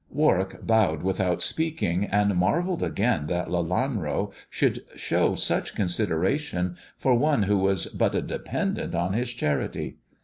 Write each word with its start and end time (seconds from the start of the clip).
Warwick 0.09 0.65
bowed 0.65 1.03
without 1.03 1.43
speaking, 1.43 2.05
and 2.05 2.35
marvelled 2.35 2.81
again 2.81 3.27
that 3.27 3.49
Lelanro 3.51 4.31
should 4.49 4.83
show 4.95 5.35
such 5.35 5.75
consideration 5.75 6.75
for 6.97 7.13
one 7.13 7.43
who 7.43 7.59
was 7.59 7.85
but 7.85 8.15
a 8.15 8.21
dependent 8.23 8.95
on 8.95 9.13
his 9.13 9.29
charity. 9.31 9.97